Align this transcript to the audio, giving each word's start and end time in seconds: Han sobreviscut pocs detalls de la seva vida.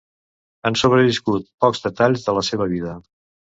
Han 0.69 0.77
sobreviscut 0.83 1.47
pocs 1.67 1.85
detalls 1.87 2.27
de 2.27 2.39
la 2.41 2.47
seva 2.51 2.71
vida. 2.77 2.99